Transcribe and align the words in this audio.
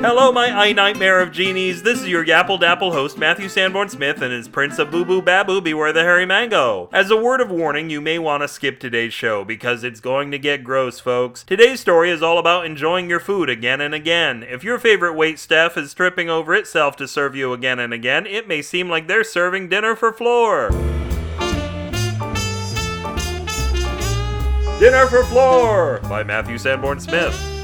Hello, 0.00 0.30
my 0.30 0.50
eye 0.50 0.72
nightmare 0.72 1.20
of 1.20 1.32
genies. 1.32 1.82
This 1.82 2.02
is 2.02 2.08
your 2.08 2.24
Yapple 2.24 2.60
Dapple 2.60 2.92
host, 2.92 3.16
Matthew 3.16 3.48
Sanborn 3.48 3.88
Smith, 3.88 4.20
and 4.20 4.30
his 4.30 4.46
Prince 4.46 4.78
of 4.78 4.90
Boo 4.90 5.06
Boo 5.06 5.22
Babu, 5.22 5.62
Beware 5.62 5.92
the 5.92 6.02
Hairy 6.02 6.26
Mango. 6.26 6.90
As 6.92 7.10
a 7.10 7.16
word 7.16 7.40
of 7.40 7.50
warning, 7.50 7.88
you 7.88 8.02
may 8.02 8.18
want 8.18 8.42
to 8.42 8.48
skip 8.48 8.78
today's 8.78 9.14
show 9.14 9.42
because 9.42 9.82
it's 9.82 10.00
going 10.00 10.30
to 10.32 10.38
get 10.38 10.62
gross, 10.62 11.00
folks. 11.00 11.44
Today's 11.44 11.80
story 11.80 12.10
is 12.10 12.22
all 12.22 12.38
about 12.38 12.66
enjoying 12.66 13.08
your 13.08 13.20
food 13.20 13.48
again 13.48 13.80
and 13.80 13.94
again. 13.94 14.42
If 14.42 14.62
your 14.62 14.78
favorite 14.78 15.14
wait 15.14 15.38
staff 15.38 15.78
is 15.78 15.94
tripping 15.94 16.28
over 16.28 16.54
itself 16.54 16.96
to 16.96 17.08
serve 17.08 17.34
you 17.34 17.54
again 17.54 17.78
and 17.78 17.94
again, 17.94 18.26
it 18.26 18.46
may 18.46 18.60
seem 18.60 18.90
like 18.90 19.08
they're 19.08 19.24
serving 19.24 19.70
dinner 19.70 19.96
for 19.96 20.12
floor. 20.12 20.68
Dinner 24.78 25.06
for 25.06 25.24
Floor 25.24 26.00
by 26.02 26.22
Matthew 26.22 26.58
Sanborn 26.58 27.00
Smith. 27.00 27.55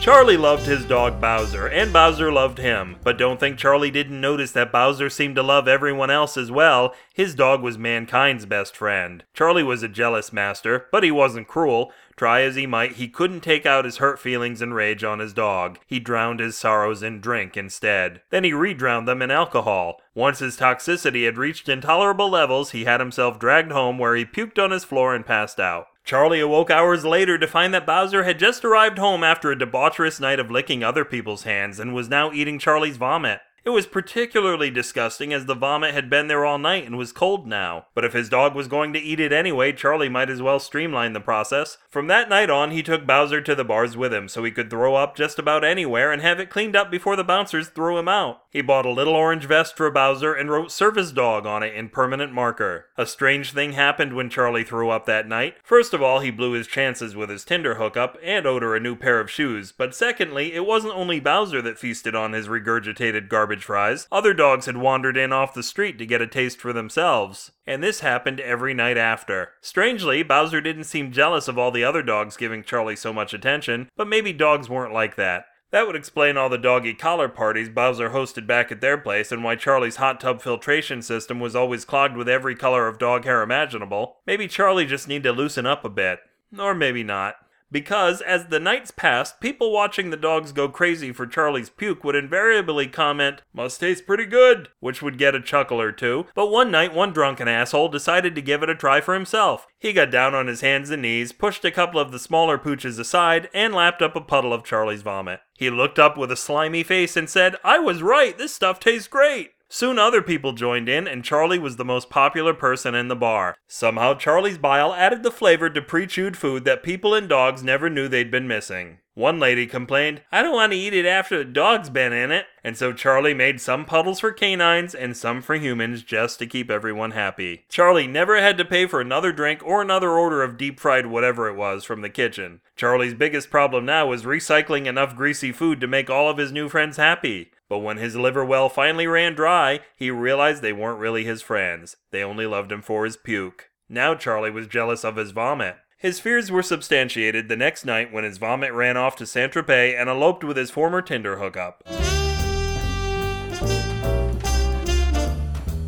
Charlie 0.00 0.38
loved 0.38 0.64
his 0.64 0.86
dog 0.86 1.20
Bowser, 1.20 1.66
and 1.66 1.92
Bowser 1.92 2.32
loved 2.32 2.56
him. 2.56 2.96
But 3.04 3.18
don't 3.18 3.38
think 3.38 3.58
Charlie 3.58 3.90
didn't 3.90 4.18
notice 4.18 4.50
that 4.52 4.72
Bowser 4.72 5.10
seemed 5.10 5.36
to 5.36 5.42
love 5.42 5.68
everyone 5.68 6.08
else 6.08 6.38
as 6.38 6.50
well. 6.50 6.94
His 7.12 7.34
dog 7.34 7.60
was 7.60 7.76
mankind's 7.76 8.46
best 8.46 8.74
friend. 8.74 9.24
Charlie 9.34 9.62
was 9.62 9.82
a 9.82 9.88
jealous 9.88 10.32
master, 10.32 10.86
but 10.90 11.04
he 11.04 11.10
wasn't 11.10 11.48
cruel. 11.48 11.92
Try 12.16 12.40
as 12.40 12.56
he 12.56 12.66
might, 12.66 12.92
he 12.92 13.08
couldn't 13.08 13.42
take 13.42 13.66
out 13.66 13.84
his 13.84 13.98
hurt 13.98 14.18
feelings 14.18 14.62
and 14.62 14.74
rage 14.74 15.04
on 15.04 15.18
his 15.18 15.34
dog. 15.34 15.78
He 15.86 16.00
drowned 16.00 16.40
his 16.40 16.56
sorrows 16.56 17.02
in 17.02 17.20
drink 17.20 17.58
instead. 17.58 18.22
Then 18.30 18.44
he 18.44 18.52
redrowned 18.52 19.04
them 19.04 19.20
in 19.20 19.30
alcohol. 19.30 20.00
Once 20.14 20.38
his 20.38 20.56
toxicity 20.56 21.26
had 21.26 21.36
reached 21.36 21.68
intolerable 21.68 22.30
levels, 22.30 22.70
he 22.70 22.84
had 22.84 23.00
himself 23.00 23.38
dragged 23.38 23.70
home 23.70 23.98
where 23.98 24.16
he 24.16 24.24
puked 24.24 24.58
on 24.58 24.70
his 24.70 24.84
floor 24.84 25.14
and 25.14 25.26
passed 25.26 25.60
out. 25.60 25.88
Charlie 26.04 26.40
awoke 26.40 26.70
hours 26.70 27.04
later 27.04 27.38
to 27.38 27.46
find 27.46 27.72
that 27.74 27.86
Bowser 27.86 28.24
had 28.24 28.38
just 28.38 28.64
arrived 28.64 28.98
home 28.98 29.22
after 29.22 29.50
a 29.50 29.56
debaucherous 29.56 30.20
night 30.20 30.40
of 30.40 30.50
licking 30.50 30.82
other 30.82 31.04
people's 31.04 31.44
hands 31.44 31.78
and 31.78 31.94
was 31.94 32.08
now 32.08 32.32
eating 32.32 32.58
Charlie's 32.58 32.96
vomit. 32.96 33.40
It 33.62 33.70
was 33.70 33.86
particularly 33.86 34.70
disgusting 34.70 35.34
as 35.34 35.44
the 35.44 35.54
vomit 35.54 35.92
had 35.92 36.08
been 36.08 36.28
there 36.28 36.46
all 36.46 36.56
night 36.56 36.86
and 36.86 36.96
was 36.96 37.12
cold 37.12 37.46
now. 37.46 37.86
But 37.94 38.04
if 38.04 38.14
his 38.14 38.30
dog 38.30 38.54
was 38.54 38.68
going 38.68 38.94
to 38.94 38.98
eat 38.98 39.20
it 39.20 39.32
anyway, 39.32 39.72
Charlie 39.72 40.08
might 40.08 40.30
as 40.30 40.40
well 40.40 40.58
streamline 40.58 41.12
the 41.12 41.20
process. 41.20 41.76
From 41.90 42.06
that 42.06 42.30
night 42.30 42.48
on, 42.48 42.70
he 42.70 42.82
took 42.82 43.06
Bowser 43.06 43.42
to 43.42 43.54
the 43.54 43.64
bars 43.64 43.98
with 43.98 44.14
him 44.14 44.28
so 44.28 44.42
he 44.44 44.50
could 44.50 44.70
throw 44.70 44.94
up 44.94 45.14
just 45.14 45.38
about 45.38 45.62
anywhere 45.62 46.10
and 46.10 46.22
have 46.22 46.40
it 46.40 46.48
cleaned 46.48 46.74
up 46.74 46.90
before 46.90 47.16
the 47.16 47.24
bouncers 47.24 47.68
threw 47.68 47.98
him 47.98 48.08
out. 48.08 48.42
He 48.50 48.62
bought 48.62 48.86
a 48.86 48.90
little 48.90 49.14
orange 49.14 49.44
vest 49.44 49.76
for 49.76 49.90
Bowser 49.90 50.32
and 50.32 50.50
wrote 50.50 50.72
Service 50.72 51.12
Dog 51.12 51.44
on 51.44 51.62
it 51.62 51.74
in 51.74 51.90
permanent 51.90 52.32
marker. 52.32 52.86
A 52.96 53.06
strange 53.06 53.52
thing 53.52 53.72
happened 53.72 54.14
when 54.14 54.30
Charlie 54.30 54.64
threw 54.64 54.88
up 54.88 55.04
that 55.06 55.28
night. 55.28 55.56
First 55.62 55.92
of 55.92 56.02
all, 56.02 56.20
he 56.20 56.30
blew 56.30 56.52
his 56.52 56.66
chances 56.66 57.14
with 57.14 57.28
his 57.28 57.44
Tinder 57.44 57.74
hookup 57.74 58.16
and 58.22 58.46
owed 58.46 58.62
her 58.62 58.74
a 58.74 58.80
new 58.80 58.96
pair 58.96 59.20
of 59.20 59.30
shoes. 59.30 59.70
But 59.70 59.94
secondly, 59.94 60.54
it 60.54 60.64
wasn't 60.64 60.94
only 60.94 61.20
Bowser 61.20 61.60
that 61.62 61.78
feasted 61.78 62.14
on 62.14 62.32
his 62.32 62.48
regurgitated 62.48 63.28
garbage 63.28 63.49
fries. 63.58 64.06
Other 64.12 64.32
dogs 64.32 64.66
had 64.66 64.76
wandered 64.76 65.16
in 65.16 65.32
off 65.32 65.52
the 65.52 65.62
street 65.62 65.98
to 65.98 66.06
get 66.06 66.22
a 66.22 66.26
taste 66.26 66.58
for 66.58 66.72
themselves. 66.72 67.50
And 67.66 67.82
this 67.82 68.00
happened 68.00 68.40
every 68.40 68.72
night 68.72 68.96
after. 68.96 69.50
Strangely, 69.60 70.22
Bowser 70.22 70.60
didn't 70.60 70.84
seem 70.84 71.12
jealous 71.12 71.48
of 71.48 71.58
all 71.58 71.70
the 71.70 71.84
other 71.84 72.02
dogs 72.02 72.36
giving 72.36 72.62
Charlie 72.62 72.96
so 72.96 73.12
much 73.12 73.34
attention, 73.34 73.88
but 73.96 74.08
maybe 74.08 74.32
dogs 74.32 74.68
weren't 74.68 74.94
like 74.94 75.16
that. 75.16 75.46
That 75.70 75.86
would 75.86 75.96
explain 75.96 76.36
all 76.36 76.48
the 76.48 76.58
doggy 76.58 76.94
collar 76.94 77.28
parties 77.28 77.68
Bowser 77.68 78.10
hosted 78.10 78.46
back 78.46 78.72
at 78.72 78.80
their 78.80 78.98
place 78.98 79.30
and 79.30 79.44
why 79.44 79.54
Charlie's 79.54 79.96
hot 79.96 80.20
tub 80.20 80.42
filtration 80.42 81.00
system 81.00 81.38
was 81.38 81.54
always 81.54 81.84
clogged 81.84 82.16
with 82.16 82.28
every 82.28 82.56
color 82.56 82.88
of 82.88 82.98
dog 82.98 83.24
hair 83.24 83.42
imaginable. 83.42 84.16
Maybe 84.26 84.48
Charlie 84.48 84.86
just 84.86 85.06
need 85.06 85.22
to 85.22 85.32
loosen 85.32 85.66
up 85.66 85.84
a 85.84 85.88
bit. 85.88 86.20
Or 86.58 86.74
maybe 86.74 87.04
not. 87.04 87.36
Because 87.72 88.20
as 88.20 88.46
the 88.46 88.58
nights 88.58 88.90
passed, 88.90 89.40
people 89.40 89.72
watching 89.72 90.10
the 90.10 90.16
dogs 90.16 90.52
go 90.52 90.68
crazy 90.68 91.12
for 91.12 91.26
Charlie's 91.26 91.70
puke 91.70 92.02
would 92.02 92.16
invariably 92.16 92.88
comment, 92.88 93.42
must 93.52 93.80
taste 93.80 94.06
pretty 94.06 94.26
good, 94.26 94.68
which 94.80 95.02
would 95.02 95.18
get 95.18 95.34
a 95.34 95.40
chuckle 95.40 95.80
or 95.80 95.92
two. 95.92 96.26
But 96.34 96.50
one 96.50 96.70
night, 96.70 96.92
one 96.92 97.12
drunken 97.12 97.48
asshole 97.48 97.88
decided 97.88 98.34
to 98.34 98.42
give 98.42 98.62
it 98.62 98.70
a 98.70 98.74
try 98.74 99.00
for 99.00 99.14
himself. 99.14 99.66
He 99.78 99.92
got 99.92 100.10
down 100.10 100.34
on 100.34 100.48
his 100.48 100.62
hands 100.62 100.90
and 100.90 101.02
knees, 101.02 101.32
pushed 101.32 101.64
a 101.64 101.70
couple 101.70 102.00
of 102.00 102.10
the 102.10 102.18
smaller 102.18 102.58
pooches 102.58 102.98
aside, 102.98 103.48
and 103.54 103.74
lapped 103.74 104.02
up 104.02 104.16
a 104.16 104.20
puddle 104.20 104.52
of 104.52 104.64
Charlie's 104.64 105.02
vomit. 105.02 105.40
He 105.56 105.70
looked 105.70 105.98
up 105.98 106.16
with 106.16 106.32
a 106.32 106.36
slimy 106.36 106.82
face 106.82 107.16
and 107.16 107.30
said, 107.30 107.56
I 107.62 107.78
was 107.78 108.02
right, 108.02 108.36
this 108.36 108.54
stuff 108.54 108.80
tastes 108.80 109.08
great. 109.08 109.52
Soon 109.72 110.00
other 110.00 110.20
people 110.20 110.52
joined 110.52 110.88
in, 110.88 111.06
and 111.06 111.22
Charlie 111.22 111.58
was 111.60 111.76
the 111.76 111.84
most 111.84 112.10
popular 112.10 112.52
person 112.52 112.92
in 112.92 113.06
the 113.06 113.14
bar. 113.14 113.56
Somehow, 113.68 114.14
Charlie's 114.14 114.58
bile 114.58 114.92
added 114.92 115.22
the 115.22 115.30
flavor 115.30 115.70
to 115.70 115.80
pre 115.80 116.08
chewed 116.08 116.36
food 116.36 116.64
that 116.64 116.82
people 116.82 117.14
and 117.14 117.28
dogs 117.28 117.62
never 117.62 117.88
knew 117.88 118.08
they'd 118.08 118.32
been 118.32 118.48
missing. 118.48 118.98
One 119.20 119.38
lady 119.38 119.66
complained, 119.66 120.22
I 120.32 120.40
don't 120.40 120.54
want 120.54 120.72
to 120.72 120.78
eat 120.78 120.94
it 120.94 121.04
after 121.04 121.36
the 121.36 121.44
dog's 121.44 121.90
been 121.90 122.14
in 122.14 122.30
it. 122.30 122.46
And 122.64 122.74
so 122.74 122.94
Charlie 122.94 123.34
made 123.34 123.60
some 123.60 123.84
puddles 123.84 124.20
for 124.20 124.32
canines 124.32 124.94
and 124.94 125.14
some 125.14 125.42
for 125.42 125.56
humans 125.56 126.02
just 126.02 126.38
to 126.38 126.46
keep 126.46 126.70
everyone 126.70 127.10
happy. 127.10 127.66
Charlie 127.68 128.06
never 128.06 128.40
had 128.40 128.56
to 128.56 128.64
pay 128.64 128.86
for 128.86 128.98
another 128.98 129.30
drink 129.30 129.60
or 129.62 129.82
another 129.82 130.12
order 130.12 130.42
of 130.42 130.56
deep 130.56 130.80
fried 130.80 131.04
whatever 131.04 131.48
it 131.48 131.54
was 131.54 131.84
from 131.84 132.00
the 132.00 132.08
kitchen. 132.08 132.62
Charlie's 132.76 133.12
biggest 133.12 133.50
problem 133.50 133.84
now 133.84 134.06
was 134.06 134.22
recycling 134.22 134.86
enough 134.86 135.14
greasy 135.14 135.52
food 135.52 135.82
to 135.82 135.86
make 135.86 136.08
all 136.08 136.30
of 136.30 136.38
his 136.38 136.50
new 136.50 136.70
friends 136.70 136.96
happy. 136.96 137.50
But 137.68 137.80
when 137.80 137.98
his 137.98 138.16
liver 138.16 138.42
well 138.42 138.70
finally 138.70 139.06
ran 139.06 139.34
dry, 139.34 139.80
he 139.98 140.10
realized 140.10 140.62
they 140.62 140.72
weren't 140.72 140.98
really 140.98 141.24
his 141.24 141.42
friends. 141.42 141.94
They 142.10 142.24
only 142.24 142.46
loved 142.46 142.72
him 142.72 142.80
for 142.80 143.04
his 143.04 143.18
puke. 143.18 143.68
Now 143.86 144.14
Charlie 144.14 144.50
was 144.50 144.66
jealous 144.66 145.04
of 145.04 145.16
his 145.16 145.32
vomit. 145.32 145.76
His 146.00 146.18
fears 146.18 146.50
were 146.50 146.62
substantiated 146.62 147.48
the 147.48 147.58
next 147.58 147.84
night 147.84 148.10
when 148.10 148.24
his 148.24 148.38
vomit 148.38 148.72
ran 148.72 148.96
off 148.96 149.16
to 149.16 149.26
Saint 149.26 149.52
Tropez 149.52 149.94
and 150.00 150.08
eloped 150.08 150.42
with 150.42 150.56
his 150.56 150.70
former 150.70 151.02
Tinder 151.02 151.36
hookup. 151.36 151.84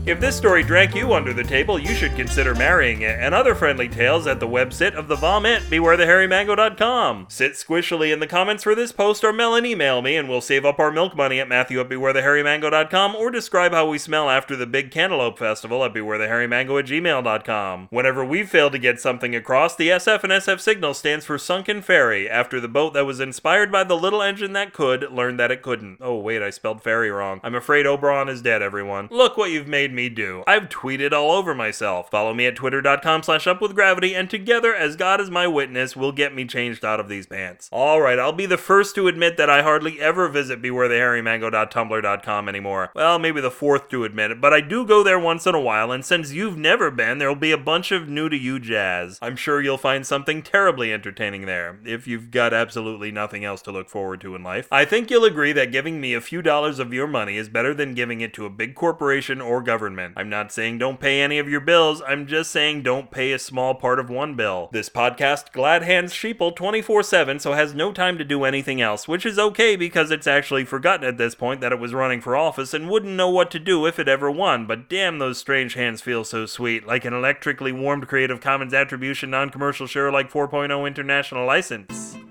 If 0.05 0.19
this 0.19 0.37
story 0.37 0.65
drank 0.65 0.97
you 0.97 1.13
under 1.13 1.33
the 1.33 1.45
table, 1.45 1.79
you 1.79 1.95
should 1.95 2.17
consider 2.17 2.57
marrying 2.57 3.03
it, 3.03 3.21
and 3.21 3.33
other 3.33 3.55
friendly 3.55 3.89
tales 3.89 4.27
at 4.27 4.41
the 4.41 4.49
website 4.49 4.95
of 4.95 5.07
the 5.07 5.15
vomit, 5.15 5.63
bewarethehairymango.com. 5.71 7.27
Sit 7.29 7.53
squishily 7.53 8.13
in 8.13 8.19
the 8.19 8.27
comments 8.27 8.65
for 8.65 8.75
this 8.75 8.91
post 8.91 9.23
or 9.23 9.33
mail 9.33 9.55
and 9.55 9.65
email 9.65 10.03
me, 10.03 10.17
and 10.17 10.29
we'll 10.29 10.41
save 10.41 10.65
up 10.65 10.81
our 10.81 10.91
milk 10.91 11.15
money 11.15 11.39
at 11.39 11.49
Matthew 11.49 11.79
at 11.79 11.89
bewarethehairymango.com, 11.89 13.15
or 13.15 13.31
describe 13.31 13.71
how 13.71 13.89
we 13.89 13.97
smell 13.97 14.29
after 14.29 14.57
the 14.57 14.67
Big 14.67 14.91
Cantaloupe 14.91 15.39
Festival 15.39 15.85
at 15.85 15.95
bewarethehairymango 15.95 16.81
at 16.81 16.87
gmail.com. 16.87 17.87
Whenever 17.91 18.25
we 18.25 18.43
fail 18.43 18.73
to 18.73 18.81
get 18.81 19.01
something 19.01 19.37
across, 19.37 19.77
the 19.77 19.91
SF 19.91 20.25
and 20.25 20.33
SF 20.33 20.59
signal 20.59 20.95
stands 20.95 21.25
for 21.25 21.39
Sunken 21.39 21.81
Ferry, 21.81 22.29
after 22.29 22.59
the 22.59 22.67
boat 22.67 22.93
that 22.95 23.07
was 23.07 23.21
inspired 23.21 23.71
by 23.71 23.85
the 23.85 23.97
little 23.97 24.21
engine 24.21 24.53
that 24.55 24.73
could 24.73 25.13
learned 25.13 25.39
that 25.39 25.53
it 25.53 25.63
couldn't. 25.63 25.99
Oh 26.01 26.19
wait, 26.19 26.43
I 26.43 26.51
spelled 26.51 26.83
ferry 26.83 27.13
wrong. 27.13 27.39
I'm 27.45 27.55
afraid 27.55 27.87
Oberon 27.87 28.29
is 28.29 28.43
dead, 28.43 28.63
everyone. 28.63 29.07
Look 29.13 29.37
what 29.37 29.53
you've 29.53 29.69
made 29.69 29.92
me 29.93 30.09
do. 30.09 30.43
I've 30.47 30.69
tweeted 30.69 31.13
all 31.13 31.31
over 31.31 31.55
myself. 31.55 32.11
Follow 32.11 32.35
me 32.35 32.47
at 32.47 32.57
twitter.com 32.57 33.23
slash 33.23 33.45
upwithgravity, 33.45 34.15
and 34.15 34.29
together, 34.29 34.75
as 34.75 34.97
God 34.97 35.21
is 35.21 35.31
my 35.31 35.47
witness, 35.47 35.95
will 35.95 36.13
get 36.13 36.35
me 36.35 36.45
changed 36.45 36.85
out 36.85 37.01
of 37.01 37.09
these 37.09 37.27
pants. 37.27 37.69
Alright, 37.73 38.19
I'll 38.19 38.33
be 38.33 38.47
the 38.47 38.57
first 38.57 38.95
to 38.95 39.09
admit 39.09 39.37
that 39.37 39.51
I 39.51 39.63
hardly 39.63 40.01
ever 40.01 40.29
visit 40.29 40.63
bewarethehairymango.tumblr.com 40.63 42.49
anymore. 42.49 42.91
Well, 42.95 43.19
maybe 43.19 43.41
the 43.41 43.51
fourth 43.51 43.89
to 43.91 44.05
admit 44.05 44.31
it, 44.31 44.41
but 44.41 44.53
I 44.53 44.61
do 44.61 44.87
go 44.87 45.03
there 45.03 45.19
once 45.19 45.47
in 45.47 45.55
a 45.55 45.61
while, 45.61 45.93
and 45.93 46.05
since 46.05 46.33
you've 46.33 46.57
never 46.57 46.91
been, 46.91 47.19
there'll 47.19 47.35
be 47.35 47.53
a 47.53 47.59
bunch 47.59 47.93
of 47.93 48.09
new 48.09 48.29
to 48.29 48.37
you 48.37 48.59
jazz. 48.59 49.19
I'm 49.21 49.37
sure 49.37 49.61
you'll 49.61 49.79
find 49.79 50.07
something 50.07 50.43
terribly 50.43 50.93
entertaining 50.93 51.47
there, 51.47 51.79
if 51.85 52.07
you've 52.07 52.31
got 52.31 52.55
absolutely 52.55 53.13
nothing 53.13 53.45
else 53.45 53.63
to 53.63 53.73
look 53.73 53.89
forward 53.89 54.21
to 54.23 54.35
in 54.35 54.43
life. 54.43 54.69
I 54.71 54.85
think 54.85 55.11
you'll 55.11 55.25
agree 55.25 55.53
that 55.53 55.73
giving 55.73 56.01
me 56.01 56.15
a 56.15 56.21
few 56.21 56.43
dollars 56.43 56.79
of 56.79 56.93
your 56.93 57.07
money 57.07 57.37
is 57.37 57.49
better 57.49 57.75
than 57.75 57.95
giving 57.95 58.21
it 58.21 58.33
to 58.35 58.47
a 58.47 58.51
big 58.51 58.75
corporation 58.75 59.41
or 59.41 59.61
government 59.63 59.82
government. 59.83 60.15
I'm 60.17 60.29
not 60.29 60.53
saying 60.53 60.79
don't 60.79 61.01
pay 61.01 61.21
any 61.21 61.41
of 61.41 61.49
your 61.49 61.61
bills, 61.61 62.03
I'm 62.07 62.29
just 62.29 62.53
saying 62.53 62.83
don't 62.83 63.11
pay 63.11 63.33
a 63.33 63.39
small 63.39 63.75
part 63.75 63.99
of 63.99 64.09
one 64.09 64.37
bill. 64.37 64.69
This 64.71 64.89
podcast 64.89 65.51
glad 65.51 65.83
hands 65.83 66.13
sheeple 66.13 66.55
24 66.55 67.03
7, 67.03 67.41
so 67.41 67.55
has 67.55 67.75
no 67.75 67.93
time 67.93 68.17
to 68.19 68.25
do 68.25 68.45
anything 68.45 68.81
else, 68.81 69.09
which 69.09 69.27
is 69.27 69.41
okay 69.41 69.75
because 69.75 70.13
it's 70.13 70.29
actually 70.29 70.65
forgotten 70.65 71.05
at 71.05 71.19
this 71.19 71.35
point 71.35 71.61
that 71.61 71.73
it 71.73 71.81
was 71.81 71.95
running 71.95 72.21
for 72.21 72.37
office 72.37 72.73
and 72.73 72.89
wouldn't 72.89 73.17
know 73.17 73.29
what 73.29 73.51
to 73.51 73.59
do 73.59 73.85
if 73.85 73.99
it 73.99 74.07
ever 74.07 74.31
won, 74.31 74.67
but 74.67 74.89
damn 74.89 75.19
those 75.19 75.39
strange 75.39 75.75
hands 75.75 76.01
feel 76.01 76.23
so 76.23 76.47
sweet, 76.47 76.87
like 76.87 77.05
an 77.05 77.13
electrically 77.13 77.73
warmed 77.73 78.07
Creative 78.07 78.41
Commons 78.41 78.73
Attribution 78.73 79.31
Non 79.31 79.51
Commercial 79.51 79.89
Share 79.89 80.13
like 80.13 80.31
4.0 80.31 80.87
international 80.87 81.45
license. 81.45 82.22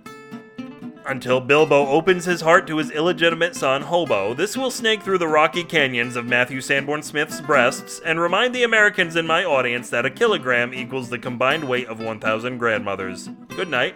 Until 1.12 1.42
Bilbo 1.42 1.88
opens 1.88 2.24
his 2.24 2.40
heart 2.40 2.66
to 2.68 2.78
his 2.78 2.90
illegitimate 2.90 3.54
son, 3.54 3.82
Hobo, 3.82 4.34
this 4.34 4.56
will 4.56 4.72
snake 4.72 5.04
through 5.04 5.18
the 5.18 5.28
rocky 5.28 5.62
canyons 5.62 6.16
of 6.16 6.26
Matthew 6.26 6.62
Sanborn 6.62 7.04
Smith's 7.04 7.42
breasts 7.42 8.00
and 8.06 8.18
remind 8.18 8.56
the 8.56 8.64
Americans 8.64 9.18
in 9.18 9.28
my 9.28 9.44
audience 9.44 9.90
that 9.90 10.06
a 10.06 10.10
kilogram 10.10 10.74
equals 10.74 11.10
the 11.10 11.20
combined 11.20 11.68
weight 11.68 11.90
of 11.90 12.00
1,000 12.00 12.58
grandmothers. 12.58 13.28
Good 13.50 13.68
night. 13.68 13.96